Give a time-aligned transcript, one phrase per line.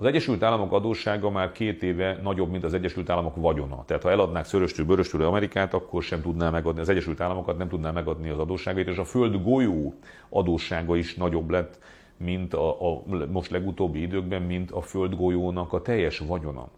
[0.00, 3.84] Az Egyesült Államok adóssága már két éve nagyobb, mint az Egyesült Államok vagyona.
[3.84, 7.90] Tehát ha eladnák szöröstől, böröstől Amerikát, akkor sem tudná megadni, az Egyesült Államokat nem tudná
[7.90, 9.94] megadni az adósságait, és a föld golyó
[10.28, 11.78] adóssága is nagyobb lett,
[12.16, 16.68] mint a, a most legutóbbi időkben, mint a földgolyónak a teljes vagyona.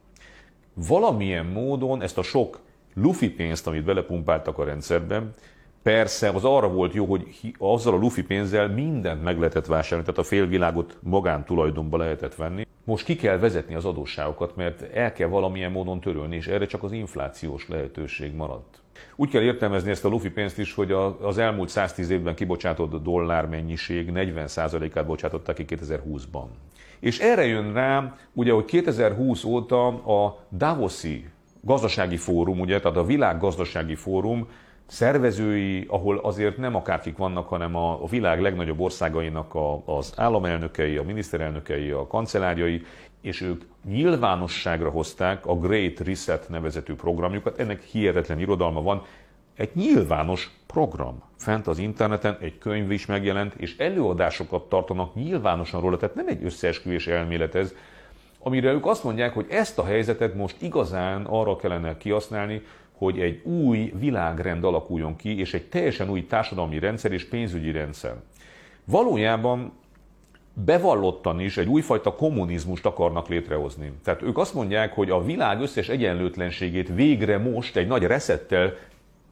[0.75, 2.59] Valamilyen módon ezt a sok
[2.95, 5.31] lufi pénzt, amit belepumpáltak a rendszerben,
[5.83, 7.27] Persze, az arra volt jó, hogy
[7.59, 12.67] azzal a lufi pénzzel mindent meg lehetett vásárolni, tehát a félvilágot magántulajdonba lehetett venni.
[12.85, 16.83] Most ki kell vezetni az adósságokat, mert el kell valamilyen módon törölni, és erre csak
[16.83, 18.81] az inflációs lehetőség maradt.
[19.17, 23.47] Úgy kell értelmezni ezt a lufi pénzt is, hogy az elmúlt 110 évben kibocsátott dollár
[23.47, 26.47] mennyiség 40%-át bocsátották ki 2020-ban.
[27.01, 31.27] És erre jön rá, ugye, hogy 2020 óta a Davoszi
[31.61, 34.49] gazdasági fórum, ugye, tehát a világ gazdasági fórum
[34.93, 41.03] szervezői, ahol azért nem akárkik vannak, hanem a, világ legnagyobb országainak a, az államelnökei, a
[41.03, 42.85] miniszterelnökei, a kancellárjai,
[43.21, 47.59] és ők nyilvánosságra hozták a Great Reset nevezetű programjukat.
[47.59, 49.03] Ennek hihetetlen irodalma van.
[49.57, 51.23] Egy nyilvános program.
[51.37, 56.45] Fent az interneten egy könyv is megjelent, és előadásokat tartanak nyilvánosan róla, tehát nem egy
[56.45, 57.75] összeesküvés elmélet ez,
[58.39, 62.63] amire ők azt mondják, hogy ezt a helyzetet most igazán arra kellene kihasználni,
[63.03, 68.15] hogy egy új világrend alakuljon ki, és egy teljesen új társadalmi rendszer és pénzügyi rendszer.
[68.85, 69.73] Valójában
[70.55, 73.93] bevallottan is egy újfajta kommunizmust akarnak létrehozni.
[74.05, 78.75] Tehát ők azt mondják, hogy a világ összes egyenlőtlenségét végre most egy nagy reszettel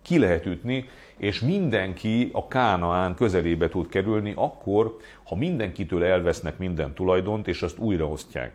[0.02, 6.94] ki lehet ütni, és mindenki a Kánaán közelébe tud kerülni, akkor, ha mindenkitől elvesznek minden
[6.94, 8.52] tulajdont, és azt újraosztják.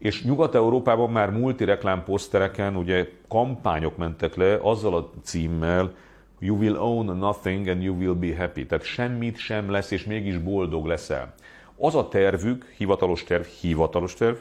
[0.00, 5.94] És Nyugat-Európában már multireklám posztereken ugye kampányok mentek le azzal a címmel,
[6.42, 8.66] You will own nothing and you will be happy.
[8.66, 11.34] Tehát semmit sem lesz, és mégis boldog leszel.
[11.76, 14.36] Az a tervük, hivatalos terv, hivatalos terv,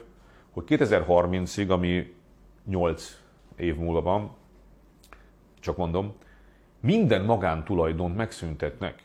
[0.51, 2.13] hogy 2030-ig, ami
[2.65, 3.21] 8
[3.55, 4.31] év múlva van,
[5.59, 6.13] csak mondom,
[6.81, 9.03] minden magántulajdont megszüntetnek.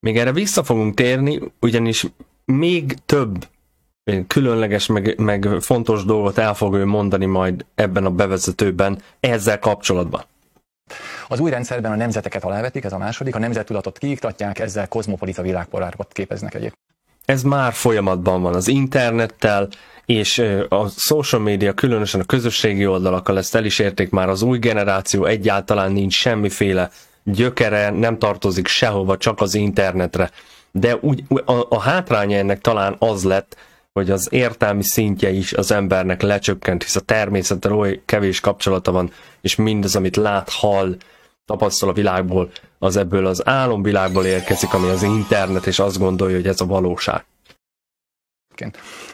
[0.00, 2.06] Még erre vissza fogunk térni, ugyanis
[2.44, 3.46] még több
[4.26, 10.24] különleges, meg, meg fontos dolgot el fog ő mondani majd ebben a bevezetőben ezzel kapcsolatban.
[11.28, 16.12] Az új rendszerben a nemzeteket alávetik, ez a második, a nemzettudatot kiiktatják, ezzel kozmopolita világpolárot
[16.12, 16.82] képeznek egyébként.
[17.24, 19.68] Ez már folyamatban van az internettel,
[20.06, 20.38] és
[20.68, 25.24] a social media, különösen a közösségi oldalakkal ezt el is érték már az új generáció,
[25.24, 26.90] egyáltalán nincs semmiféle
[27.22, 30.30] gyökere, nem tartozik sehova, csak az internetre.
[30.70, 33.56] De úgy, a, a hátránya ennek talán az lett,
[33.94, 39.10] hogy az értelmi szintje is az embernek lecsökkent, hisz a természettel oly kevés kapcsolata van,
[39.40, 40.96] és mindaz, amit lát, hall,
[41.46, 46.46] tapasztal a világból, az ebből az álomvilágból érkezik, ami az internet, és azt gondolja, hogy
[46.46, 47.24] ez a valóság.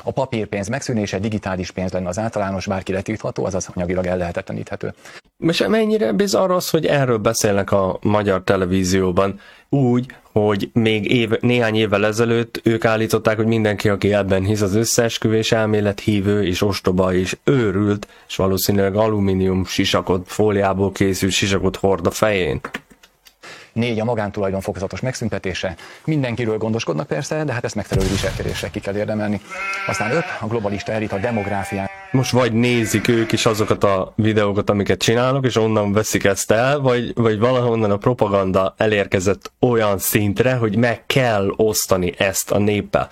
[0.03, 4.95] A papírpénz megszűnése digitális pénz lenne az általános, bárki letiltható, azaz anyagilag ellehetetleníthető.
[5.39, 11.77] És mennyire bizarr az, hogy erről beszélnek a magyar televízióban, úgy, hogy még év, néhány
[11.77, 17.15] évvel ezelőtt ők állították, hogy mindenki, aki ebben hisz az összeesküvés elmélet hívő és ostoba
[17.15, 22.61] és őrült, és valószínűleg alumínium sisakot, fóliából készült sisakot hord a fején.
[23.73, 25.77] Négy a magántulajdon fokozatos megszüntetése.
[26.05, 29.41] Mindenkiről gondoskodnak persze, de hát ezt megfelelő viselkedésre ki kell érdemelni.
[29.87, 31.91] Aztán öt, a globalista elit a demográfiát.
[32.11, 36.81] Most vagy nézik ők is azokat a videókat, amiket csinálok, és onnan veszik ezt el,
[36.81, 43.09] vagy, vagy valahonnan a propaganda elérkezett olyan szintre, hogy meg kell osztani ezt a néppel.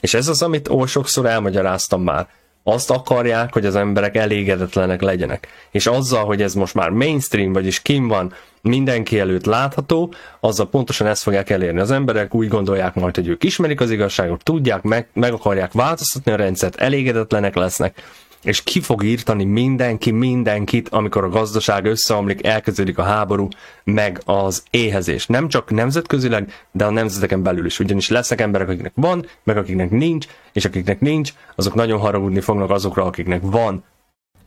[0.00, 2.26] És ez az, amit oly sokszor elmagyaráztam már
[2.68, 5.48] azt akarják, hogy az emberek elégedetlenek legyenek.
[5.70, 8.32] És azzal, hogy ez most már mainstream, vagyis kim van,
[8.62, 11.80] mindenki előtt látható, azzal pontosan ezt fogják elérni.
[11.80, 16.32] Az emberek úgy gondolják majd, hogy ők ismerik az igazságot, tudják, meg, meg akarják változtatni
[16.32, 18.02] a rendszert, elégedetlenek lesznek,
[18.46, 23.48] és ki fog írtani mindenki mindenkit, amikor a gazdaság összeomlik, elkezdődik a háború,
[23.84, 25.26] meg az éhezés.
[25.26, 27.78] Nem csak nemzetközileg, de a nemzeteken belül is.
[27.78, 32.70] Ugyanis lesznek emberek, akiknek van, meg akiknek nincs, és akiknek nincs, azok nagyon haragudni fognak
[32.70, 33.84] azokra, akiknek van.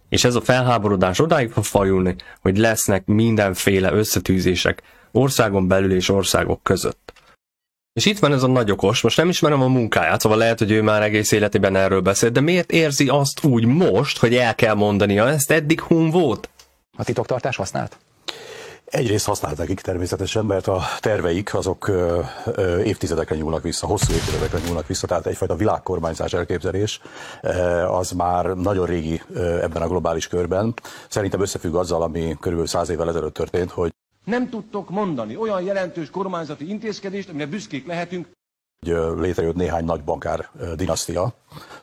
[0.09, 4.81] És ez a felháborodás odáig fog fajulni, hogy lesznek mindenféle összetűzések
[5.11, 7.18] országon belül és országok között.
[7.99, 10.71] És itt van ez a nagy okos, most nem ismerem a munkáját, szóval lehet, hogy
[10.71, 14.73] ő már egész életében erről beszélt, de miért érzi azt úgy most, hogy el kell
[14.73, 15.51] mondania ezt?
[15.51, 16.49] Eddig hun volt?
[16.97, 17.97] A titoktartás használt?
[18.85, 24.59] Egyrészt használták nekik természetesen, mert a terveik azok ö, ö, évtizedekre nyúlnak vissza, hosszú évtizedekre
[24.65, 27.01] nyúlnak vissza, tehát egyfajta világkormányzás elképzelés
[27.87, 30.73] az már nagyon régi ebben a globális körben.
[31.09, 33.91] Szerintem összefügg azzal, ami körülbelül száz évvel ezelőtt történt, hogy
[34.29, 38.27] nem tudtok mondani olyan jelentős kormányzati intézkedést, amire büszkék lehetünk.
[39.15, 41.33] létrejött néhány nagy bankár dinasztia,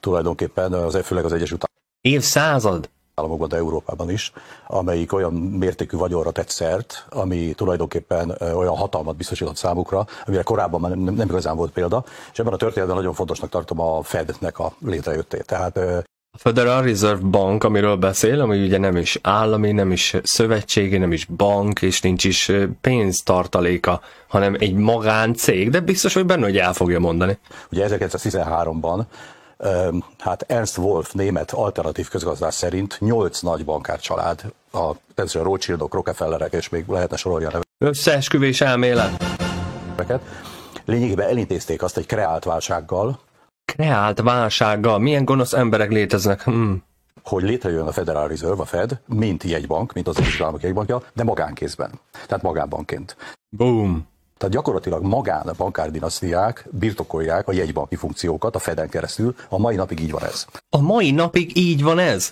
[0.01, 1.65] tulajdonképpen az, főleg az Egyesült
[2.01, 2.89] Évszázad?
[3.15, 4.33] államokban, de Európában is,
[4.67, 10.91] amelyik olyan mértékű vagyonra tett szert, ami tulajdonképpen olyan hatalmat biztosított számukra, amire korábban már
[10.91, 14.73] nem, nem igazán volt példa, és ebben a történetben nagyon fontosnak tartom a Fednek a
[14.81, 15.47] létrejöttét.
[15.47, 15.79] Tehát
[16.37, 21.13] a Federal Reserve Bank, amiről beszél, ami ugye nem is állami, nem is szövetségi, nem
[21.13, 26.73] is bank, és nincs is pénztartaléka, hanem egy magáncég, de biztos, hogy benne, hogy el
[26.73, 27.39] fogja mondani.
[27.71, 29.01] Ugye 1913-ban
[30.19, 34.41] hát Ernst Wolf, német alternatív közgazdás szerint nyolc nagy bankárcsalád,
[34.73, 34.79] a,
[35.15, 37.73] természetesen Rothschildok, Rockefellerek, és még lehetne sorolni a neveket.
[37.79, 39.25] Összeesküvés elmélet.
[40.85, 43.21] Lényegében elintézték azt egy kreált válsággal.
[43.73, 44.99] Kreált válsággal?
[44.99, 46.43] Milyen gonosz emberek léteznek?
[46.43, 46.83] Hmm
[47.29, 51.25] hogy létrejön a Federal Reserve, a Fed, mint jegybank, mint az Egyesült Államok jegybankja, de
[51.25, 51.91] magánkézben.
[52.27, 53.17] Tehát magánbankként.
[53.49, 54.07] Boom.
[54.39, 59.35] Tehát gyakorlatilag magán a bankárdinasztiák birtokolják a jegybanki funkciókat a Feden keresztül.
[59.49, 60.47] A mai napig így van ez.
[60.69, 62.29] A mai napig így van ez?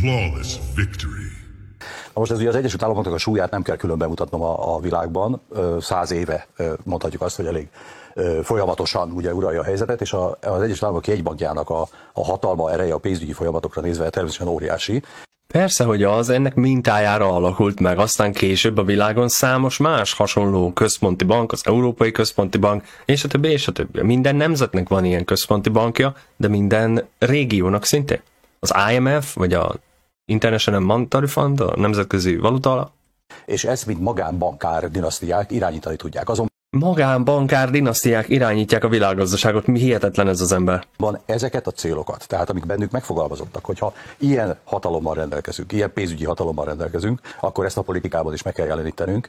[0.00, 1.29] Flawless victory.
[2.20, 5.40] Most ez ugye az Egyesült Államoknak a súlyát nem kell külön bemutatnom a, a világban.
[5.80, 6.46] Száz éve
[6.84, 7.68] mondhatjuk azt, hogy elég
[8.42, 12.94] folyamatosan ugye uralja a helyzetet, és a, az Egyesült Államok jegybankjának a, a hatalma, ereje
[12.94, 15.02] a pénzügyi folyamatokra nézve természetesen óriási.
[15.46, 21.24] Persze, hogy az ennek mintájára alakult meg, aztán később a világon számos más hasonló központi
[21.24, 24.02] bank, az Európai Központi Bank, és a többi, és a többi.
[24.02, 28.20] Minden nemzetnek van ilyen központi bankja, de minden régiónak szintén.
[28.58, 29.74] Az IMF, vagy a
[30.30, 32.92] International Monetary Fund, a Nemzetközi Valuta
[33.46, 36.28] És ezt, mint magánbankár dinasztiák irányítani tudják.
[36.28, 39.66] Azon magánbankár dinasztiák irányítják a világgazdaságot.
[39.66, 40.84] Mi hihetetlen ez az ember.
[40.96, 46.64] Van ezeket a célokat, tehát amik bennük megfogalmazottak, hogyha ilyen hatalommal rendelkezünk, ilyen pénzügyi hatalommal
[46.64, 49.28] rendelkezünk, akkor ezt a politikában is meg kell jelenítenünk.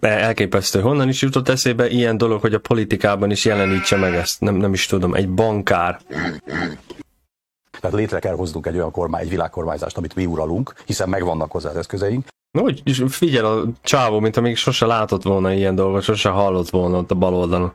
[0.00, 0.80] Elképesztő.
[0.80, 4.40] Honnan is jutott eszébe ilyen dolog, hogy a politikában is jelenítse meg ezt?
[4.40, 5.14] Nem, nem is tudom.
[5.14, 6.00] Egy bankár.
[7.80, 11.70] Tehát létre kell hoznunk egy olyan kormány, egy világkormányzást, amit mi uralunk, hiszen megvannak hozzá
[11.70, 12.26] az eszközeink,
[12.58, 17.10] úgy figyel a csávó, mint amíg sose látott volna ilyen dolgot, sose hallott volna ott
[17.10, 17.72] a bal oldalon.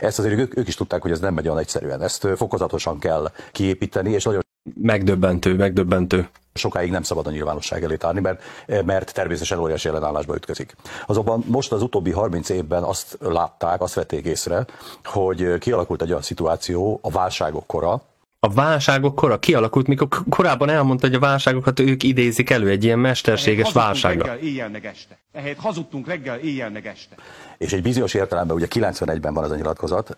[0.00, 2.02] Ezt azért ők, ők is tudták, hogy ez nem megy olyan egyszerűen.
[2.02, 4.40] Ezt fokozatosan kell kiépíteni, és nagyon
[4.74, 6.28] Megdöbbentő, megdöbbentő.
[6.54, 8.42] Sokáig nem szabad a nyilvánosság elé tárni, mert,
[8.84, 10.76] mert természetesen óriási ellenállásba ütközik.
[11.06, 14.64] Azonban most az utóbbi 30 évben azt látták, azt vették észre,
[15.04, 18.02] hogy kialakult egy olyan szituáció a válságok kora,
[18.46, 22.98] a válságok kora kialakult, mikor korábban elmondta, hogy a válságokat ők idézik elő egy ilyen
[22.98, 24.26] mesterséges válságra.
[24.26, 25.18] reggel, éjjel meg este.
[25.32, 27.14] Ehelyett hazudtunk reggel, éjjel meg este.
[27.58, 30.16] És egy bizonyos értelemben, ugye 91-ben van ez a nyilatkozat,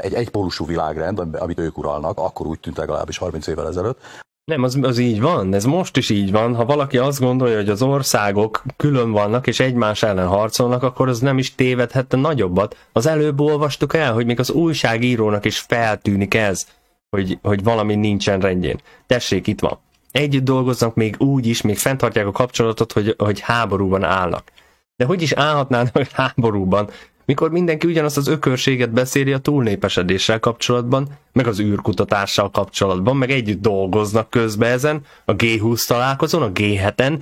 [0.00, 4.00] egy egypólusú világrend, amit ők uralnak, akkor úgy tűnt legalábbis 30 évvel ezelőtt,
[4.44, 6.54] nem, az, az így van, ez most is így van.
[6.54, 11.20] Ha valaki azt gondolja, hogy az országok külön vannak és egymás ellen harcolnak, akkor az
[11.20, 12.76] nem is tévedhette nagyobbat.
[12.92, 16.66] Az előbb olvastuk el, hogy még az újságírónak is feltűnik ez
[17.10, 18.80] hogy, hogy valami nincsen rendjén.
[19.06, 19.78] Tessék, itt van.
[20.10, 24.52] Együtt dolgoznak még úgy is, még fenntartják a kapcsolatot, hogy, hogy háborúban állnak.
[24.96, 26.90] De hogy is állhatnának háborúban,
[27.24, 33.60] mikor mindenki ugyanazt az ökörséget beszéli a túlnépesedéssel kapcsolatban, meg az űrkutatással kapcsolatban, meg együtt
[33.60, 37.18] dolgoznak közben ezen, a G20 találkozón, a G7-en,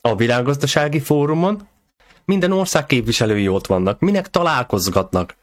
[0.00, 1.68] a világgazdasági fórumon,
[2.24, 4.00] minden ország képviselői ott vannak.
[4.00, 5.36] Minek találkozgatnak?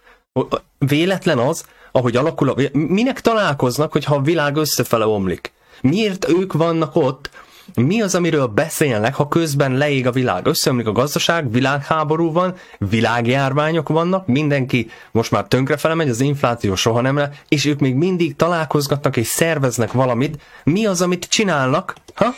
[0.77, 2.55] Véletlen az, ahogy alakul a...
[2.71, 5.51] Minek találkoznak, hogyha a világ összefele omlik?
[5.81, 7.29] Miért ők vannak ott?
[7.75, 10.45] Mi az, amiről beszélnek, ha közben leég a világ?
[10.45, 17.01] Összeomlik a gazdaság, világháború van, világjárványok vannak, mindenki most már tönkrefele megy, az infláció soha
[17.01, 20.41] nem le, és ők még mindig találkozgatnak és szerveznek valamit.
[20.63, 21.95] Mi az, amit csinálnak?
[22.15, 22.33] Ha?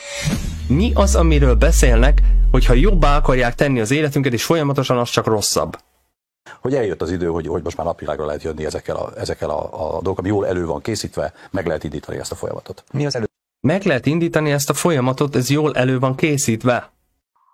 [0.68, 2.22] Mi az, amiről beszélnek,
[2.52, 5.78] hogyha jobbá akarják tenni az életünket, és folyamatosan az csak rosszabb?
[6.60, 9.64] Hogy eljött az idő, hogy, hogy most már napvilágra lehet jönni ezekkel a, ezekkel a,
[9.74, 12.84] a dolgok, ami jól elő van készítve, meg lehet indítani ezt a folyamatot.
[12.94, 13.26] Mi az elő?
[13.60, 16.92] Meg lehet indítani ezt a folyamatot, ez jól elő van készítve.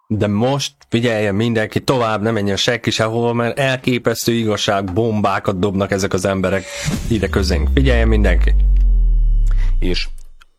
[0.07, 6.13] De most figyeljen mindenki tovább, ne menjen senki sehova, mert elképesztő igazság bombákat dobnak ezek
[6.13, 6.65] az emberek
[7.09, 7.69] ide közénk.
[7.73, 8.53] Figyeljen mindenki!
[9.79, 10.07] És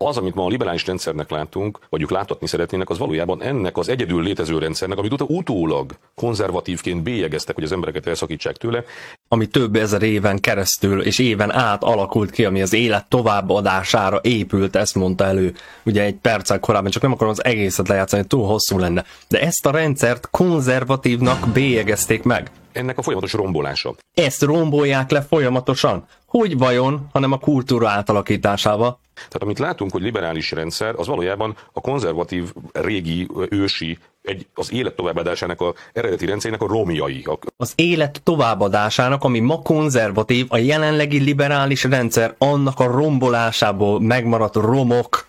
[0.04, 4.22] az, amit ma a liberális rendszernek látunk, vagyjuk láthatni szeretnének, az valójában ennek az egyedül
[4.22, 8.84] létező rendszernek, amit utólag konzervatívként bélyegeztek, hogy az embereket elszakítsák tőle.
[9.28, 14.76] Ami több ezer éven keresztül és éven át alakult ki, ami az élet továbbadására épült,
[14.76, 18.78] ezt mondta elő ugye egy perccel korábban, csak nem akarom az egészet lejátszani, túl hosszú
[18.78, 19.04] lenne.
[19.28, 23.94] De ezt a rendszert konzervatívnak bélyegezték meg ennek a folyamatos rombolása.
[24.14, 26.06] Ezt rombolják le folyamatosan.
[26.26, 28.98] Hogy vajon, hanem a kultúra átalakításával?
[29.18, 34.94] Tehát amit látunk, hogy liberális rendszer, az valójában a konzervatív, régi, ősi egy, az élet
[34.94, 37.24] továbbadásának a eredeti rendszerének a romjai.
[37.56, 45.26] Az élet továbbadásának, ami ma konzervatív, a jelenlegi liberális rendszer, annak a rombolásából megmaradt romok,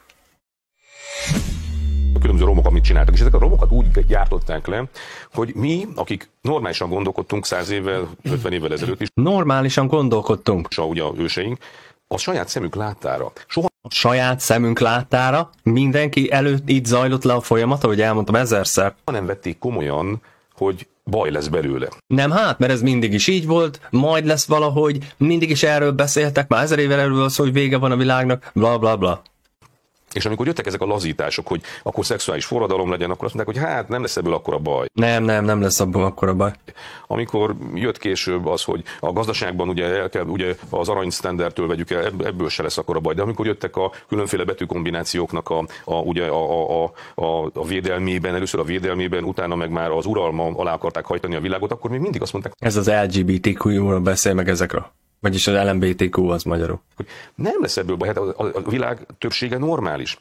[2.13, 3.13] a különböző romok, amit csináltak.
[3.13, 4.83] És ezek a romokat úgy gyártották le,
[5.33, 10.67] hogy mi, akik normálisan gondolkodtunk 100 évvel, 50 évvel ezelőtt is, normálisan gondolkodtunk.
[10.69, 11.57] és a, ugye a őseink,
[12.11, 13.31] a saját szemük láttára.
[13.47, 18.95] Soha A saját szemünk láttára mindenki előtt itt zajlott le a folyamat, ahogy elmondtam ezerszer.
[19.05, 20.21] nem vették komolyan,
[20.53, 21.87] hogy baj lesz belőle.
[22.07, 26.47] Nem hát, mert ez mindig is így volt, majd lesz valahogy, mindig is erről beszéltek,
[26.47, 29.21] már ezer évvel erről szó, hogy vége van a világnak, bla bla bla.
[30.13, 33.65] És amikor jöttek ezek a lazítások, hogy akkor szexuális forradalom legyen, akkor azt mondták, hogy
[33.65, 34.87] hát nem lesz ebből akkor a baj.
[34.93, 36.51] Nem, nem, nem lesz abban akkor a baj.
[37.07, 41.91] Amikor jött később az, hogy a gazdaságban ugye, el kell, ugye az arany standardtől vegyük
[41.91, 43.13] el, ebb- ebből se lesz akkor a baj.
[43.13, 48.35] De amikor jöttek a különféle betűkombinációknak a, a, ugye a, a, a, a, a védelmében,
[48.35, 51.99] először a védelmében, utána meg már az uralma alá akarták hajtani a világot, akkor még
[51.99, 54.91] mindig azt mondták, Ez az LGBTQ-ról beszél meg ezekről.
[55.19, 56.81] Vagyis az LMBTQ az magyarul.
[57.35, 60.17] nem lesz ebből baj, hát a, a, a világ többsége normális.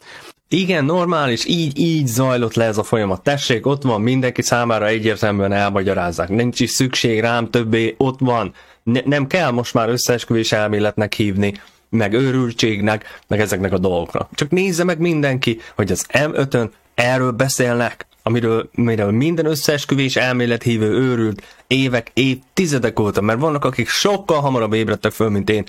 [0.48, 3.22] Igen, normális, így, így zajlott le ez a folyamat.
[3.22, 6.28] Tessék, ott van, mindenki számára egyértelműen elmagyarázzák.
[6.28, 8.52] Nincs is szükség rám többé, ott van.
[8.82, 11.54] Ne, nem kell most már összeesküvés elméletnek hívni,
[11.90, 14.28] meg őrültségnek, meg ezeknek a dolgoknak.
[14.34, 20.90] Csak nézze meg mindenki, hogy az M5-ön erről beszélnek, amiről, amiről minden összeesküvés elmélet hívő
[20.90, 25.64] őrült évek, évtizedek óta, mert vannak, akik sokkal hamarabb ébredtek föl, mint én,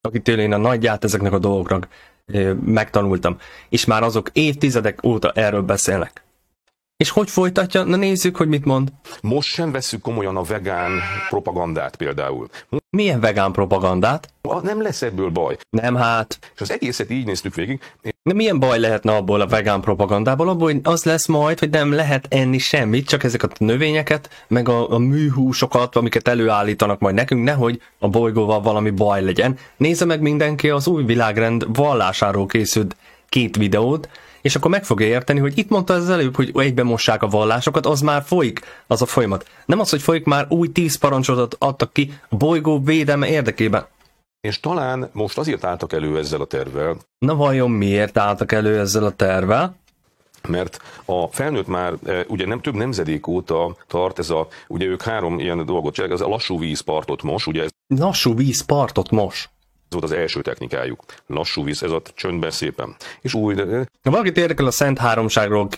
[0.00, 1.88] akitől én a nagyját ezeknek a dolgoknak
[2.64, 3.38] megtanultam.
[3.68, 6.25] És már azok évtizedek óta erről beszélnek.
[6.96, 7.82] És hogy folytatja?
[7.82, 8.92] Na nézzük, hogy mit mond.
[9.22, 10.90] Most sem vesszük komolyan a vegán
[11.28, 12.48] propagandát például.
[12.90, 14.28] Milyen vegán propagandát?
[14.62, 15.56] Nem lesz ebből baj.
[15.70, 16.38] Nem hát.
[16.54, 17.80] És az egészet így néztük végig.
[18.22, 20.48] De milyen baj lehetne abból a vegán propagandából?
[20.48, 24.68] Abból, hogy az lesz majd, hogy nem lehet enni semmit, csak ezeket a növényeket, meg
[24.68, 29.58] a, a műhúsokat, amiket előállítanak majd nekünk, nehogy a bolygóval valami baj legyen.
[29.76, 32.96] Nézze meg mindenki az új világrend vallásáról készült
[33.28, 34.08] két videót,
[34.46, 37.86] és akkor meg fogja érteni, hogy itt mondta az előbb, hogy egybe mossák a vallásokat,
[37.86, 39.46] az már folyik, az a folyamat.
[39.64, 43.86] Nem az, hogy folyik, már új tíz parancsolatot adtak ki a bolygó védelme érdekében.
[44.40, 49.04] És talán most azért álltak elő ezzel a tervvel, Na vajon miért álltak elő ezzel
[49.04, 49.76] a tervvel?
[50.48, 55.02] mert a felnőtt már e, ugye nem több nemzedék óta tart ez a, ugye ők
[55.02, 59.48] három ilyen dolgot csinálják, ez a lassú vízpartot mos, ugye Lassú víz partot mos.
[59.90, 61.04] Volt az első technikájuk.
[61.26, 62.96] Lassú víz, ez a csöndben szépen.
[63.20, 65.68] És új, de- Ha valakit érdekel a Szent Háromságról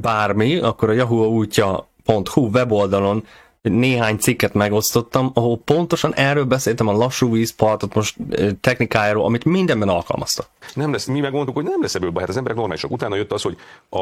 [0.00, 3.24] bármi, akkor a yahuaútja.hu weboldalon
[3.62, 8.16] néhány cikket megosztottam, ahol pontosan erről beszéltem a lassú vízpartot most
[8.60, 10.48] technikájáról, amit mindenben alkalmaztak.
[10.74, 12.90] nem lesz, mi megmondtuk, hogy nem lesz ebből baj, hát az emberek normálisak.
[12.90, 13.56] Utána jött az, hogy
[13.88, 14.00] a,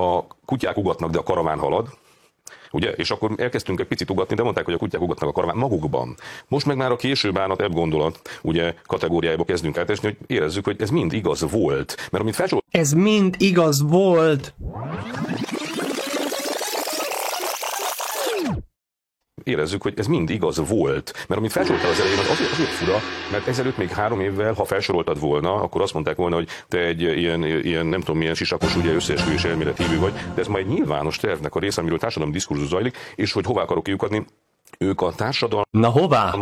[0.00, 1.88] a kutyák ugatnak, de a karaván halad.
[2.70, 2.90] Ugye?
[2.90, 6.16] És akkor elkezdtünk egy picit ugatni, de mondták, hogy a kutyák ugatnak a karaván magukban.
[6.48, 10.80] Most meg már a késő bánat, ebb gondolat, ugye kategóriájába kezdünk átesni, hogy érezzük, hogy
[10.80, 11.96] ez mind igaz volt.
[12.10, 14.54] Mert amit felsorolt Ez mind igaz volt.
[19.46, 21.12] Érezzük, hogy ez mind igaz volt.
[21.28, 22.98] Mert amit felsoroltál az elején, az azért, azért fura,
[23.30, 27.00] mert ezelőtt még három évvel, ha felsoroltad volna, akkor azt mondták volna, hogy te egy
[27.00, 31.16] ilyen, ilyen nem tudom milyen sisakos, ugye összeesküvés elmélet hívő vagy, de ez majd nyilvános
[31.16, 34.24] tervnek a része, amiről társadalmi diskurzus zajlik, és hogy hová akarok kiukadni,
[34.78, 36.34] ők a társadalmat, Na hová?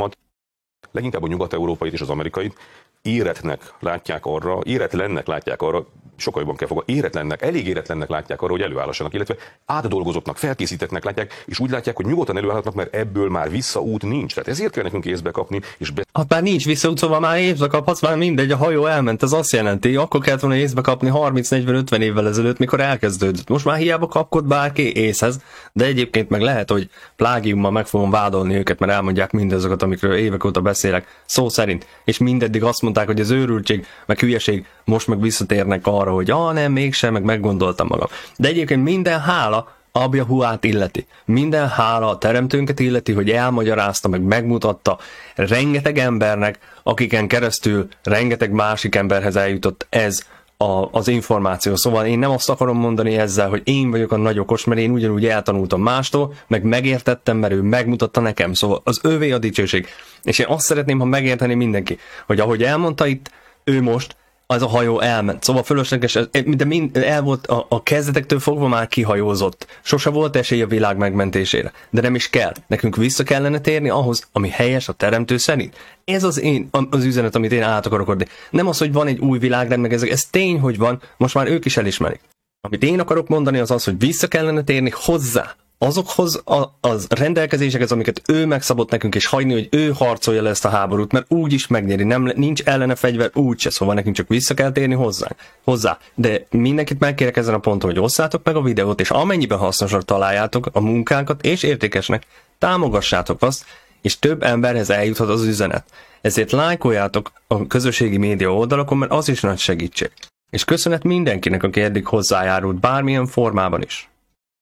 [0.94, 2.54] Leginkább a nyugat-európait és az amerikait
[3.02, 5.86] éretnek látják arra, éretlennek látják arra,
[6.16, 9.36] sokkal jobban kell fogadni, éretlennek, elég éretlennek látják arra, hogy előállhassanak, illetve
[9.66, 14.34] átdolgozottnak, felkészítettnek látják, és úgy látják, hogy nyugodtan előállhatnak, mert ebből már visszaút nincs.
[14.34, 17.66] Tehát ezért kell nekünk észbe kapni, és be Hát már nincs visszaút, szóval már észbe
[17.66, 21.98] kaphatsz, már mindegy, a hajó elment, ez azt jelenti, akkor kellett volna észbe kapni 30-40-50
[21.98, 23.48] évvel ezelőtt, mikor elkezdődött.
[23.48, 25.40] Most már hiába kapkod bárki észhez,
[25.72, 30.44] de egyébként meg lehet, hogy plágiummal meg fogom vádolni őket, mert elmondják mindazokat, amikről évek
[30.44, 31.86] óta beszélek, szó szerint.
[32.04, 36.52] És mindeddig azt mondták, hogy az őrültség, meg hülyeség, most meg visszatérnek arra, hogy ah
[36.52, 38.08] nem, mégsem, meg meggondoltam magam.
[38.36, 41.06] De egyébként minden hála Abja Huát illeti.
[41.24, 44.98] Minden hála a teremtőnket illeti, hogy elmagyarázta, meg megmutatta
[45.34, 50.26] rengeteg embernek, akiken keresztül rengeteg másik emberhez eljutott ez
[50.64, 51.76] a, az információ.
[51.76, 54.90] Szóval én nem azt akarom mondani ezzel, hogy én vagyok a nagy okos, mert én
[54.90, 58.52] ugyanúgy eltanultam mástól, meg megértettem, mert ő megmutatta nekem.
[58.52, 59.86] Szóval az ővé a dicsőség.
[60.22, 63.30] És én azt szeretném, ha megérteni mindenki, hogy ahogy elmondta itt,
[63.64, 64.16] ő most
[64.46, 65.42] az a hajó elment.
[65.42, 69.66] Szóval fölösleges, de mind, el volt a, a kezdetektől fogva már kihajózott.
[69.82, 71.72] Sose volt esély a világ megmentésére.
[71.90, 72.52] De nem is kell.
[72.66, 75.76] Nekünk vissza kellene térni ahhoz, ami helyes a teremtő szerint.
[76.04, 78.26] Ez az én, az üzenet, amit én át akarok adni.
[78.50, 81.48] Nem az, hogy van egy új világrend, meg ezek, ez tény, hogy van, most már
[81.48, 82.20] ők is elismerik.
[82.60, 87.92] Amit én akarok mondani az az, hogy vissza kellene térni hozzá azokhoz a, az rendelkezésekhez,
[87.92, 91.52] amiket ő megszabott nekünk, és hagyni, hogy ő harcolja le ezt a háborút, mert úgy
[91.52, 95.28] is megnyeri, nem, nincs ellene fegyver, úgyse, szóval nekünk csak vissza kell térni hozzá.
[95.64, 95.98] hozzá.
[96.14, 100.68] De mindenkit megkérek ezen a ponton, hogy osszátok meg a videót, és amennyiben hasznosnak találjátok
[100.72, 102.26] a munkánkat, és értékesnek,
[102.58, 103.64] támogassátok azt,
[104.02, 105.84] és több emberhez eljuthat az üzenet.
[106.20, 110.10] Ezért lájkoljátok a közösségi média oldalakon, mert az is nagy segítség.
[110.50, 114.08] És köszönet mindenkinek, aki eddig hozzájárult bármilyen formában is.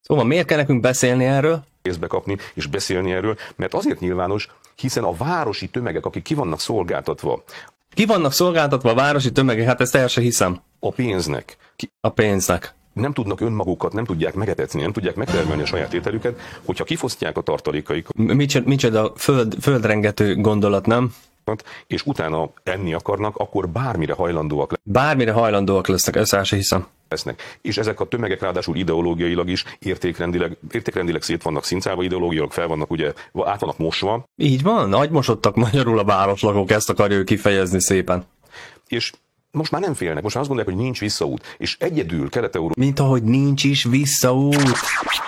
[0.02, 1.64] Szóval miért kell nekünk beszélni erről?
[1.82, 6.61] Kézbe kapni és beszélni erről, mert azért nyilvános, hiszen a városi tömegek, akik ki vannak
[6.61, 7.42] szolgáltatva
[7.94, 9.66] Ki vannak szolgáltatva a városi tömegek?
[9.66, 10.61] Hát ezt el sem hiszem.
[10.80, 12.75] a pénznek, ki A pénznek.
[12.92, 17.40] nem tudnak önmagukat, nem tudják megetetni, nem tudják megtermelni a saját ételüket, hogyha kifosztják a
[17.40, 18.16] tartalékaikat,
[18.64, 21.14] Micsoda, föld, földrengető gondolat, nem?
[21.87, 26.87] és utána enni akarnak, akkor bármire hajlandóak Bármire hajlandóak lesznek, ezt el sem hiszem.
[27.12, 27.59] Lesznek.
[27.61, 32.90] És ezek a tömegek ráadásul ideológiailag is értékrendileg, értékrendileg szét vannak szincálva, ideológiailag fel vannak,
[32.90, 33.12] ugye,
[33.45, 38.25] át vannak mosva, Így van, agymosodtak magyarul a városlakók, ezt akarja kifejezni szépen.
[38.88, 39.12] és
[39.50, 41.57] most már nem félnek, most már azt gondolják, hogy nincs visszaút.
[41.59, 44.78] És egyedül kelet Mint ahogy nincs is visszaút.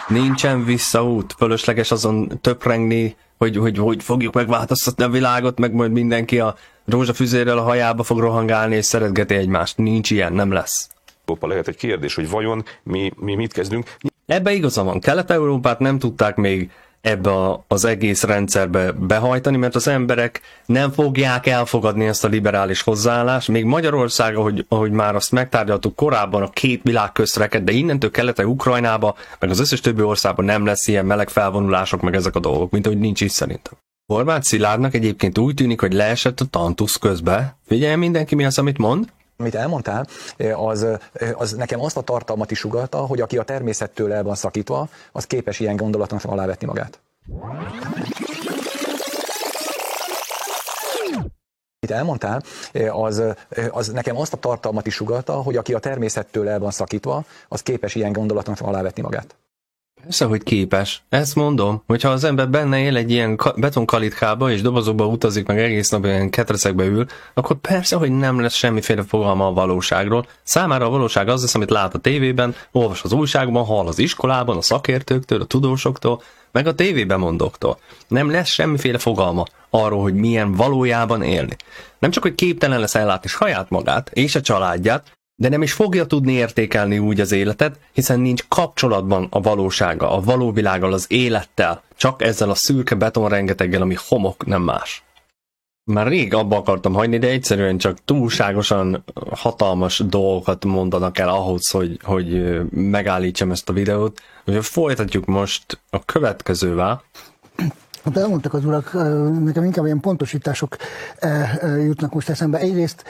[0.09, 1.35] Nincsen visszaút.
[1.39, 7.59] Fölösleges azon töprengni, hogy, hogy hogy fogjuk megváltoztatni a világot, meg majd mindenki a rózsafüzérrel
[7.59, 9.77] a hajába fog rohangálni és szeretgeti egymást.
[9.77, 10.89] Nincs ilyen, nem lesz.
[11.27, 13.97] Európa lehet egy kérdés, hogy vajon mi, mi mit kezdünk.
[14.27, 15.01] Ebbe igaza van.
[15.01, 21.47] Kelet-Európát nem tudták még ebbe a, az egész rendszerbe behajtani, mert az emberek nem fogják
[21.47, 23.49] elfogadni ezt a liberális hozzáállást.
[23.49, 28.47] Még Magyarország, ahogy, ahogy már azt megtárgyaltuk korábban, a két világ közreket, de innentől keletre
[28.47, 32.71] Ukrajnába, meg az összes többi országban nem lesz ilyen meleg felvonulások, meg ezek a dolgok,
[32.71, 33.73] mint ahogy nincs is szerintem.
[34.07, 37.57] Horváth Szilárdnak egyébként úgy tűnik, hogy leesett a tantusz közbe.
[37.67, 39.09] Figyelj mindenki, mi az, amit mond?
[39.37, 40.07] Amit elmondtál,
[40.55, 40.87] az,
[41.35, 45.27] az nekem azt a tartalmat is sugalta, hogy aki a természettől el van szakítva, az
[45.27, 47.01] képes ilyen gondolatnak alávetni magát.
[51.81, 52.43] Amit elmondtál,
[52.91, 53.23] az,
[53.71, 57.63] az nekem azt a tartalmat is sugalta, hogy aki a természettől el van szakítva, az
[57.63, 59.37] képes ilyen gondolatnak alávetni magát.
[60.05, 61.03] Persze, hogy képes.
[61.09, 65.59] Ezt mondom, hogyha az ember benne él egy ilyen ka- betonkalitkába, és dobozokba utazik, meg
[65.59, 70.27] egész nap ilyen ketrecekbe ül, akkor persze, hogy nem lesz semmiféle fogalma a valóságról.
[70.43, 74.57] Számára a valóság az lesz, amit lát a tévében, olvas az újságban, hall az iskolában,
[74.57, 77.79] a szakértőktől, a tudósoktól, meg a tévében mondóktól.
[78.09, 81.57] Nem lesz semmiféle fogalma arról, hogy milyen valójában élni.
[81.99, 86.07] Nem csak, hogy képtelen lesz ellátni saját magát és a családját, de nem is fogja
[86.07, 91.83] tudni értékelni úgy az életet, hiszen nincs kapcsolatban a valósága, a való világgal, az élettel,
[91.97, 95.05] csak ezzel a szürke beton rengeteggel, ami homok, nem más.
[95.85, 101.99] Már rég abba akartam hagyni, de egyszerűen csak túlságosan hatalmas dolgokat mondanak el ahhoz, hogy,
[102.03, 104.21] hogy megállítsam ezt a videót.
[104.45, 107.03] Úgyhogy folytatjuk most a következővel.
[108.05, 108.93] Hát elmondtak az urak,
[109.45, 110.77] nekem inkább ilyen pontosítások
[111.63, 112.59] jutnak most eszembe.
[112.59, 113.05] Egyrészt,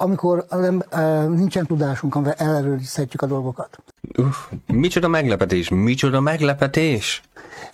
[0.00, 0.82] amikor nem,
[1.28, 3.78] nincsen tudásunk, amivel ellenőrizhetjük a dolgokat.
[4.16, 4.36] Uff,
[4.66, 7.22] micsoda meglepetés, micsoda meglepetés!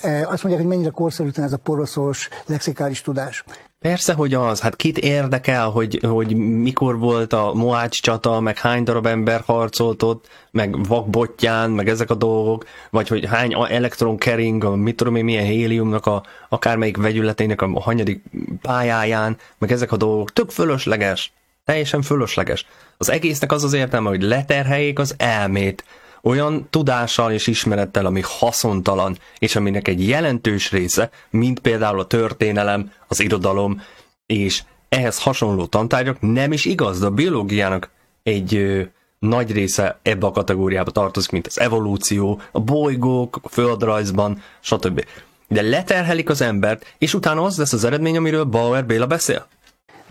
[0.02, 3.44] Azt mondják, hogy mennyire korszerűtlen ez a poroszos lexikális tudás.
[3.78, 4.60] Persze, hogy az.
[4.60, 10.02] Hát kit érdekel, hogy, hogy mikor volt a Moács csata, meg hány darab ember harcolt
[10.02, 15.16] ott, meg vakbottyán, meg ezek a dolgok, vagy hogy hány elektron kering, a mit tudom
[15.16, 18.22] én, milyen héliumnak a akármelyik vegyületének a hanyadik
[18.62, 20.32] pályáján, meg ezek a dolgok.
[20.32, 21.32] Tök fölösleges.
[21.66, 22.66] Teljesen fölösleges.
[22.96, 25.84] Az egésznek az az értelme, hogy leterheljék az elmét,
[26.22, 32.92] olyan tudással és ismerettel, ami haszontalan, és aminek egy jelentős része, mint például a történelem,
[33.06, 33.82] az irodalom,
[34.26, 37.90] és ehhez hasonló tantárgyak nem is igaz, de a biológiának
[38.22, 38.82] egy ö,
[39.18, 45.04] nagy része ebbe a kategóriába tartozik, mint az evolúció, a bolygók, a földrajzban, stb.
[45.48, 49.46] De leterhelik az embert, és utána az lesz az eredmény, amiről Bauer Béla beszél.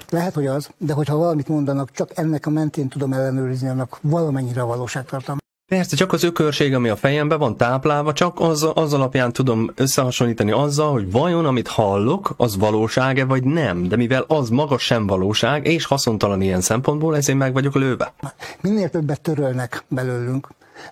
[0.09, 4.61] Lehet, hogy az, de hogyha valamit mondanak, csak ennek a mentén tudom ellenőrizni annak valamennyire
[4.61, 5.43] a valóságtartalma.
[5.71, 10.51] Persze, csak az ökörség, ami a fejembe van táplálva, csak az, az alapján tudom összehasonlítani
[10.51, 13.87] azzal, hogy vajon amit hallok, az valóság-e vagy nem.
[13.87, 18.13] De mivel az maga sem valóság, és haszontalan ilyen szempontból, ezért meg vagyok lőve.
[18.61, 20.47] Minél többet törölnek belőlünk,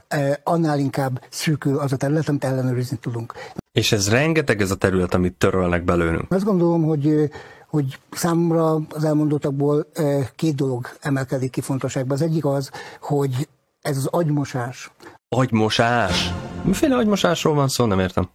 [0.08, 3.34] eh, annál inkább szűkül az a terület, amit ellenőrizni tudunk.
[3.72, 6.32] És ez rengeteg ez a terület, amit törölnek belőlünk.
[6.32, 7.30] Azt gondolom, hogy
[7.74, 9.88] hogy számomra az elmondottakból
[10.36, 12.14] két dolog emelkedik ki fontosságba.
[12.14, 13.48] Az egyik az, hogy
[13.82, 14.92] ez az agymosás,
[15.36, 16.34] Agymosás?
[16.64, 18.30] Miféle agymosásról van szó, nem értem.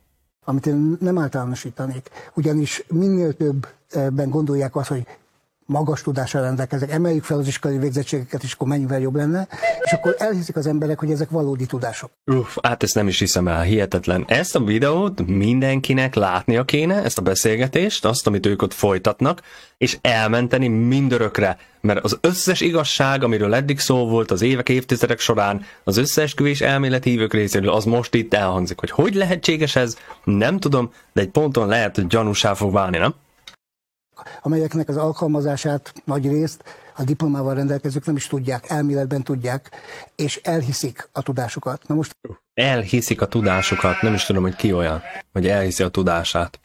[0.44, 5.07] amit én nem általánosítanék, ugyanis minél többben gondolják azt, hogy
[5.68, 9.48] magas tudással rendelkeznek, emeljük fel az iskolai végzettségeket, és akkor mennyivel jobb lenne,
[9.83, 12.11] és akkor elhiszik az emberek, hogy ezek valódi tudások.
[12.24, 14.24] Uff, hát ezt nem is hiszem el, hihetetlen.
[14.28, 19.42] Ezt a videót mindenkinek látnia kéne, ezt a beszélgetést, azt, amit ők ott folytatnak,
[19.76, 25.64] és elmenteni mindörökre, mert az összes igazság, amiről eddig szó volt az évek, évtizedek során,
[25.85, 30.92] az összeesküvés elmélet hívők részéről, az most itt elhangzik, hogy hogy lehetséges ez, nem tudom,
[31.12, 33.14] de egy ponton lehet, hogy gyanúsá fog válni, nem?
[34.42, 36.64] Amelyeknek az alkalmazását nagy részt
[36.96, 39.70] a diplomával rendelkezők nem is tudják, elméletben tudják,
[40.16, 41.88] és elhiszik a tudásukat.
[41.88, 42.16] Na most
[42.54, 45.02] Elhiszik a tudásukat, nem is tudom, hogy ki olyan,
[45.33, 46.61] hogy elhiszi a tudását.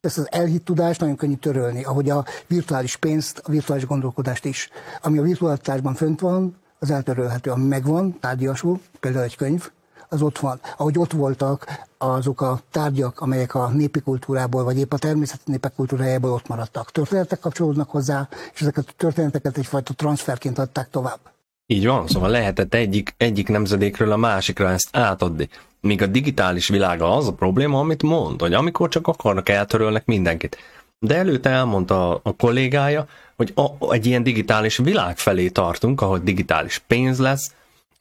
[0.00, 4.70] ezt az elhitt tudást nagyon könnyű törölni, ahogy a virtuális pénzt, a virtuális gondolkodást is.
[5.02, 9.70] Ami a virtualitásban fönt van, az eltörölhető, ami megvan, tárgyasul, például egy könyv,
[10.08, 10.60] az ott van.
[10.76, 15.74] Ahogy ott voltak azok a tárgyak, amelyek a népi kultúrából, vagy épp a természeti népek
[15.74, 16.90] kultúrájából ott maradtak.
[16.90, 21.18] Történetek kapcsolódnak hozzá, és ezeket a történeteket egyfajta transferként adták tovább.
[21.66, 25.48] Így van, szóval lehetett egyik, egyik nemzedékről a másikra ezt átadni.
[25.80, 30.56] Míg a digitális világa az a probléma, amit mond, hogy amikor csak akarnak, eltörölnek mindenkit.
[30.98, 36.18] De előtte elmondta a, a kollégája, hogy a, egy ilyen digitális világ felé tartunk, ahol
[36.18, 37.54] digitális pénz lesz,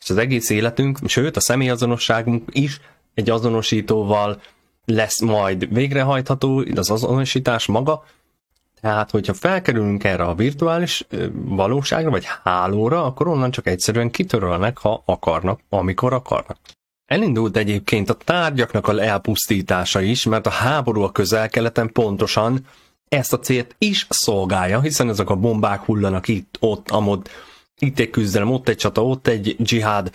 [0.08, 2.82] és az egész életünk, sőt a személyazonosságunk is
[3.13, 4.41] egy azonosítóval
[4.86, 8.04] lesz majd végrehajtható, az azonosítás maga,
[8.82, 15.02] tehát, hogyha felkerülünk erre a virtuális valóságra, vagy hálóra, akkor onnan csak egyszerűen kitörölnek, ha
[15.06, 16.58] akarnak, amikor akarnak.
[17.06, 22.60] Elindult egyébként a tárgyaknak a elpusztítása is, mert a háború a közel-keleten pontosan
[23.10, 27.30] ezt a célt is szolgálja, hiszen ezek a bombák hullanak itt, ott, amott,
[27.80, 30.12] itt egy küzdelem, ott egy csata, ott egy dzsihád.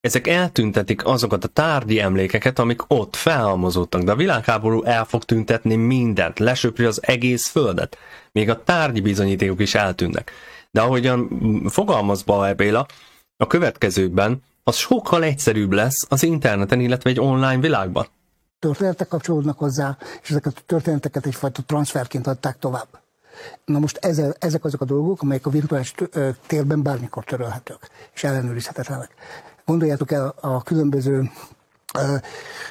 [0.00, 5.74] Ezek eltüntetik azokat a tárgyi emlékeket, amik ott felhalmozódtak, de a világháború el fog tüntetni
[5.74, 7.98] mindent, lesöpri az egész földet.
[8.32, 10.32] Még a tárgyi bizonyítékok is eltűnnek.
[10.70, 11.28] De ahogyan
[11.68, 12.86] fogalmaz Bauer Béla,
[13.36, 18.06] a következőkben az sokkal egyszerűbb lesz az interneten, illetve egy online világban.
[18.58, 22.86] Történetek kapcsolódnak hozzá, és ezeket a történeteket egyfajta transferként adták tovább.
[23.64, 25.94] Na most ezzel, ezek azok a dolgok, amelyek a virtuális
[26.46, 29.10] térben bármikor törölhetők, és ellenőrizhetetlenek.
[29.64, 31.30] Gondoljátok el a különböző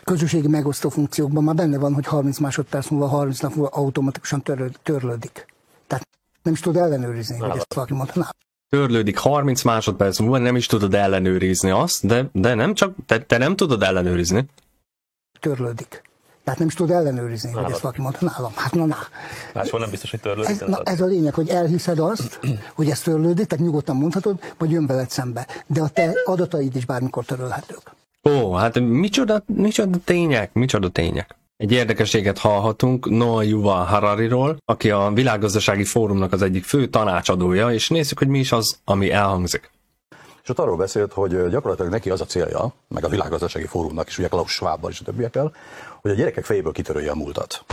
[0.03, 4.43] közösségi megosztó funkciókban már benne van, hogy 30 másodperc múlva, 30 nap múlva automatikusan
[4.83, 5.45] törlődik.
[5.87, 6.07] Tehát
[6.43, 8.33] nem is tud ellenőrizni, hogy ezt valaki mondaná.
[8.69, 13.37] Törlődik 30 másodperc múlva, nem is tudod ellenőrizni azt, de, de nem csak, te, te
[13.37, 14.45] nem tudod ellenőrizni.
[15.39, 16.01] Törlődik.
[16.47, 18.51] Tehát nem is tud ellenőrizni, hogy ezt valaki mondta nálam.
[18.55, 18.97] Hát na, na.
[19.53, 20.61] Máshol nem biztos, hogy törlődik.
[20.61, 22.39] Ez, na, ez a lényeg, hogy elhiszed azt,
[22.73, 25.47] hogy ez törlődik, tehát nyugodtan mondhatod, vagy jön veled szembe.
[25.65, 27.81] De a te adataid is bármikor törölhetők.
[28.23, 31.35] Ó, hát micsoda, micsoda tények, micsoda tények.
[31.57, 37.89] Egy érdekességet hallhatunk Noah Yuval Harariról, aki a Világgazdasági Fórumnak az egyik fő tanácsadója, és
[37.89, 39.71] nézzük, hogy mi is az, ami elhangzik.
[40.47, 44.17] És ott arról beszélt, hogy gyakorlatilag neki az a célja, meg a világgazdasági fórumnak is,
[44.17, 45.51] ugye Klaus Schwabbal és a többiekkel,
[46.01, 47.65] hogy a gyerekek fejéből kitörölje a múltat.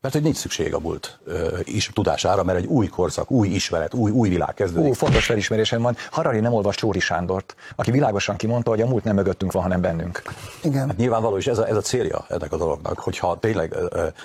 [0.00, 3.94] Mert hogy nincs szükség a múlt ö, is tudására, mert egy új korszak, új ismeret,
[3.94, 4.90] új, új világ kezdődik.
[4.90, 5.96] Ó, fontos felismerésem van.
[6.10, 9.80] Harari nem olvas Csóri Sándort, aki világosan kimondta, hogy a múlt nem mögöttünk van, hanem
[9.80, 10.22] bennünk.
[10.62, 10.86] Igen.
[10.86, 13.74] Hát nyilvánvaló, és ez a, ez a célja ennek a dolognak, hogyha tényleg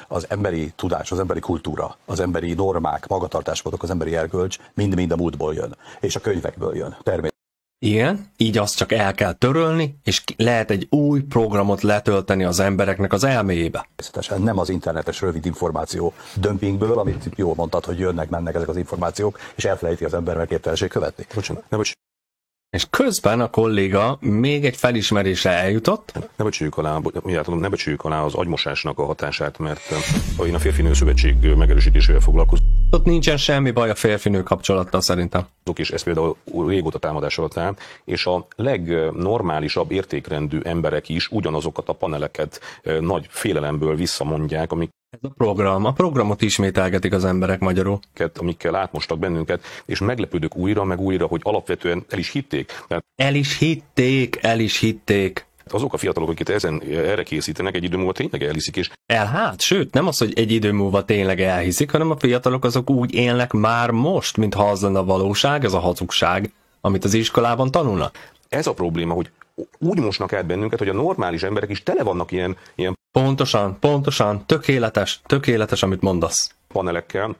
[0.08, 5.15] az emberi tudás, az emberi kultúra, az emberi normák, magatartásmódok, az emberi erkölcs mind-mind a
[5.15, 6.97] múltból jön, és a könyvekből jön.
[7.04, 7.38] Természetesen.
[7.82, 13.13] Igen, így azt csak el kell törölni, és lehet egy új programot letölteni az embereknek
[13.13, 13.80] az elméjébe.
[13.80, 18.78] Természetesen nem az internetes rövid információ dömpingből, amit jól mondtad, hogy jönnek, mennek ezek az
[18.78, 21.26] információk, és elfelejti az ember, mert követni.
[21.36, 21.92] Bocsánat, ne, bocs,
[22.69, 26.99] És közben a kolléga még egy felismerésre eljutott, ne becsüljük alá,
[27.45, 29.82] ne becsüljük alá az agymosásnak a hatását, mert
[30.38, 35.01] ha én a férfi nő szövetség megerősítésével foglalkozok, ott nincsen semmi baj a férfinő kapcsolattal
[35.01, 35.47] szerintem.
[35.75, 36.36] és ez például
[36.67, 42.60] régóta támadás alatt áll, és a legnormálisabb értékrendű emberek is ugyanazokat a paneleket
[42.99, 45.86] nagy félelemből visszamondják, amik Ez a program.
[45.86, 48.00] A programot ismételgetik az emberek magyarul.
[48.36, 52.84] amikkel átmostak bennünket, és meglepődök újra, meg újra, hogy alapvetően el is hitték.
[52.88, 55.48] Tehát El is hitték, el is hitték.
[55.65, 59.62] azok a fiatalok, akiket ezen, erre készítenek, egy idő múlva tényleg elhiszik, és El hát,
[59.62, 63.52] sőt, nem az, hogy egy idő múlva tényleg elhiszik, hanem a fiatalok azok úgy élnek
[63.52, 68.32] már most, mintha az lenne a valóság, ez a hazugság, amit az iskolában tanulnak.
[68.50, 69.30] ez a probléma, hogy
[69.78, 74.45] úgy mosnak át bennünket, hogy a normális emberek is tele vannak ilyen, ilyen Pontosan, pontosan,
[74.45, 76.56] tökéletes, tökéletes, amit mondasz.
[76.67, 77.36] panelekkel,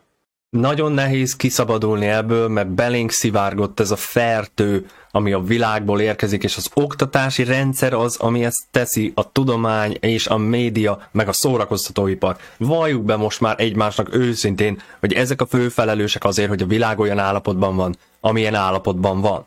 [0.50, 6.58] Nagyon nehéz kiszabadulni ebből, mert belénk szivárgott ez a fertő, ami a világból érkezik, és
[6.58, 12.38] az oktatási rendszer az, ami ezt teszi a tudomány és a média, meg a szórakoztatóipar.
[12.58, 17.20] Valljuk be most már egymásnak őszintén, hogy ezek a főfelelősek azért, hogy a világ olyan
[17.20, 19.46] állapotban van, amilyen állapotban van.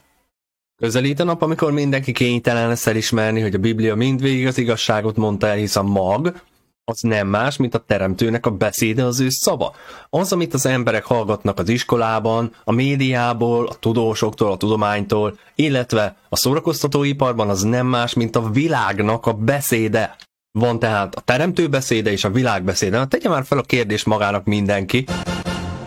[0.76, 5.46] Közelít a nap, amikor mindenki kénytelen lesz elismerni, hogy a Biblia mindvégig az igazságot mondta
[5.46, 6.42] el, hisz a mag,
[6.84, 9.74] az nem más, mint a teremtőnek a beszéde az ő szava.
[10.10, 16.36] Az, amit az emberek hallgatnak az iskolában, a médiából, a tudósoktól, a tudománytól, illetve a
[16.36, 20.16] szórakoztatóiparban, az nem más, mint a világnak a beszéde.
[20.58, 22.98] Van tehát a teremtő beszéde és a világ beszéde.
[22.98, 25.04] Na, tegye már fel a kérdést magának mindenki,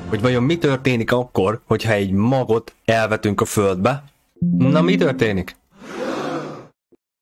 [0.10, 4.04] hogy vajon mi történik akkor, hogyha egy magot elvetünk a földbe?
[4.58, 5.56] Na, mi történik?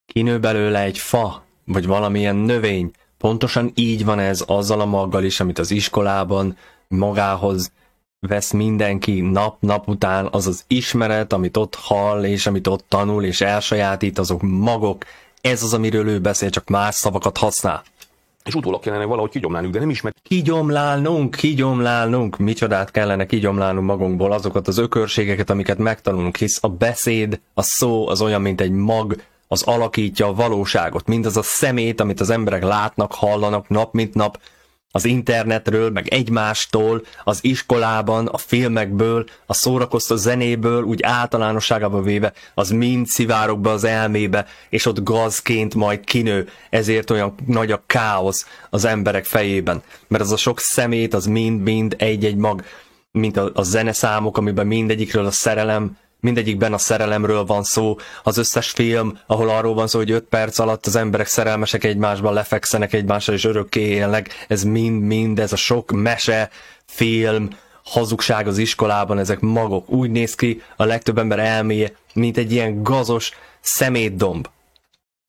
[0.05, 2.91] Kinő belőle egy fa, vagy valamilyen növény,
[3.23, 6.57] Pontosan így van ez azzal a maggal is, amit az iskolában
[6.87, 7.71] magához
[8.19, 13.41] vesz mindenki nap-nap után, az az ismeret, amit ott hall, és amit ott tanul, és
[13.41, 15.05] elsajátít, azok magok.
[15.41, 17.83] Ez az, amiről ő beszél, csak más szavakat használ.
[18.43, 20.13] És utólag kellene valahogy kigyomlálnunk, de nem ismer.
[20.23, 27.61] Kigyomlálnunk, kigyomlálnunk, micsodát kellene kigyomlálnunk magunkból, azokat az ökörségeket, amiket megtanulunk, hisz a beszéd, a
[27.61, 29.15] szó az olyan, mint egy mag,
[29.47, 34.39] az alakítja a valóságot, mindaz a szemét, amit az emberek látnak, hallanak nap mint nap,
[34.95, 42.69] az internetről, meg egymástól, az iskolában, a filmekből, a szórakoztató zenéből, úgy általánosságában véve, az
[42.69, 48.47] mind szivárok be az elmébe, és ott gazként majd kinő, ezért olyan nagy a káosz
[48.69, 49.81] az emberek fejében.
[50.07, 52.63] Mert az a sok szemét, az mind-mind egy-egy mag,
[53.11, 58.69] mint a, a zeneszámok, amiben mindegyikről a szerelem mindegyikben a szerelemről van szó, az összes
[58.69, 63.35] film, ahol arról van szó, hogy 5 perc alatt az emberek szerelmesek egymásban, lefekszenek egymással
[63.35, 66.49] és örökké élnek, ez mind-mind, ez a sok mese,
[66.85, 67.49] film,
[67.83, 69.89] hazugság az iskolában, ezek magok.
[69.89, 73.31] Úgy néz ki a legtöbb ember elméje, mint egy ilyen gazos
[73.61, 74.47] szemétdomb.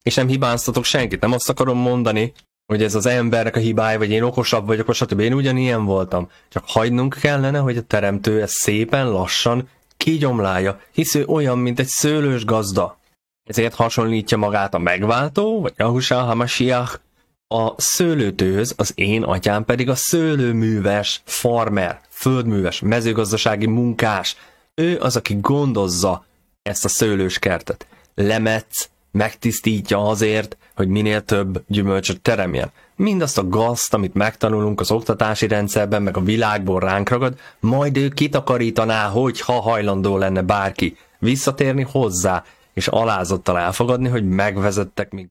[0.03, 2.33] És nem hibáztatok senkit, nem azt akarom mondani,
[2.65, 5.19] hogy ez az embernek a hibája, vagy én okosabb vagyok, vagy stb.
[5.19, 6.29] Én ugyanilyen voltam.
[6.49, 11.87] Csak hagynunk kellene, hogy a teremtő ezt szépen, lassan kigyomlálja, hisz ő olyan, mint egy
[11.87, 12.97] szőlős gazda.
[13.43, 16.99] Ezért hasonlítja magát a megváltó, vagy Ahusá Hamasiach,
[17.47, 24.35] a szőlőtőhöz, az én atyám pedig a szőlőműves, farmer, földműves, mezőgazdasági munkás.
[24.73, 26.25] Ő az, aki gondozza
[26.61, 27.87] ezt a szőlős kertet.
[28.15, 35.47] Lemetsz, megtisztítja azért, hogy minél több gyümölcsöt teremjen mindazt a gazt, amit megtanulunk az oktatási
[35.47, 41.87] rendszerben, meg a világból ránk ragad, majd ő kitakarítaná, hogy ha hajlandó lenne bárki visszatérni
[41.91, 45.23] hozzá, és alázottal elfogadni, hogy megvezettek még